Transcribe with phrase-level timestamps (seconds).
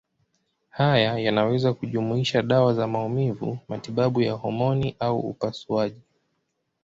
[0.69, 6.01] Haya yanaweza kujumuisha dawa za maumivu, matibabu ya homoni au upasuaji.